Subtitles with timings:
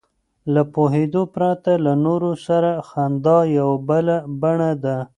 [0.53, 4.97] له پوهېدو پرته له نورو سره خندا یوه بله بڼه ده.